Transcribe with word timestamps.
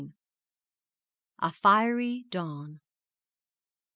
A 1.37 1.51
FIERY 1.53 2.23
DAWN. 2.31 2.79